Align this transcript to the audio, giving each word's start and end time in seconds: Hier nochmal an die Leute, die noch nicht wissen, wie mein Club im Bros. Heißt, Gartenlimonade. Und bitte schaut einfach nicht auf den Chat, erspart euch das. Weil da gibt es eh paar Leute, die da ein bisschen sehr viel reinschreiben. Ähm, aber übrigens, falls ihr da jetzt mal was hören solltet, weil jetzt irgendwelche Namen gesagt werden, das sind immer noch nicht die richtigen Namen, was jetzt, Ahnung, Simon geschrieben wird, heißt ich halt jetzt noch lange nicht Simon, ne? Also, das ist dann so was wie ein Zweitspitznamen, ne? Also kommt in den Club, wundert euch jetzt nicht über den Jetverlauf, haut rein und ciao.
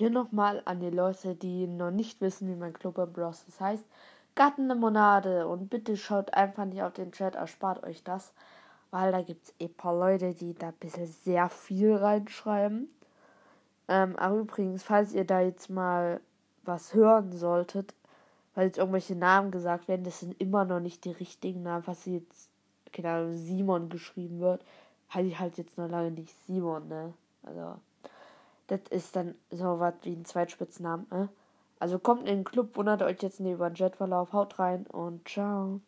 Hier 0.00 0.08
nochmal 0.08 0.62
an 0.64 0.80
die 0.80 0.88
Leute, 0.88 1.34
die 1.34 1.66
noch 1.66 1.90
nicht 1.90 2.22
wissen, 2.22 2.48
wie 2.48 2.56
mein 2.56 2.72
Club 2.72 2.96
im 2.96 3.12
Bros. 3.12 3.44
Heißt, 3.60 3.84
Gartenlimonade. 4.34 5.46
Und 5.46 5.68
bitte 5.68 5.94
schaut 5.98 6.32
einfach 6.32 6.64
nicht 6.64 6.82
auf 6.82 6.94
den 6.94 7.12
Chat, 7.12 7.34
erspart 7.34 7.84
euch 7.84 8.02
das. 8.02 8.32
Weil 8.90 9.12
da 9.12 9.20
gibt 9.20 9.44
es 9.44 9.54
eh 9.58 9.68
paar 9.68 9.94
Leute, 9.94 10.32
die 10.32 10.54
da 10.54 10.68
ein 10.68 10.74
bisschen 10.80 11.06
sehr 11.06 11.50
viel 11.50 11.94
reinschreiben. 11.94 12.88
Ähm, 13.88 14.16
aber 14.16 14.38
übrigens, 14.38 14.82
falls 14.82 15.12
ihr 15.12 15.26
da 15.26 15.42
jetzt 15.42 15.68
mal 15.68 16.22
was 16.62 16.94
hören 16.94 17.32
solltet, 17.34 17.92
weil 18.54 18.68
jetzt 18.68 18.78
irgendwelche 18.78 19.16
Namen 19.16 19.50
gesagt 19.50 19.86
werden, 19.86 20.04
das 20.04 20.20
sind 20.20 20.40
immer 20.40 20.64
noch 20.64 20.80
nicht 20.80 21.04
die 21.04 21.12
richtigen 21.12 21.62
Namen, 21.62 21.86
was 21.86 22.06
jetzt, 22.06 22.48
Ahnung, 23.10 23.36
Simon 23.36 23.90
geschrieben 23.90 24.40
wird, 24.40 24.64
heißt 25.10 25.26
ich 25.26 25.38
halt 25.38 25.58
jetzt 25.58 25.76
noch 25.76 25.90
lange 25.90 26.10
nicht 26.10 26.34
Simon, 26.46 26.88
ne? 26.88 27.12
Also, 27.42 27.74
das 28.70 28.80
ist 28.90 29.16
dann 29.16 29.34
so 29.50 29.80
was 29.80 29.94
wie 30.02 30.12
ein 30.12 30.24
Zweitspitznamen, 30.24 31.06
ne? 31.10 31.28
Also 31.78 31.98
kommt 31.98 32.28
in 32.28 32.36
den 32.36 32.44
Club, 32.44 32.76
wundert 32.76 33.02
euch 33.02 33.22
jetzt 33.22 33.40
nicht 33.40 33.54
über 33.54 33.70
den 33.70 33.76
Jetverlauf, 33.76 34.32
haut 34.32 34.58
rein 34.58 34.86
und 34.86 35.26
ciao. 35.26 35.80